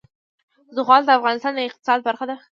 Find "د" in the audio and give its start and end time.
1.05-1.09, 1.55-1.59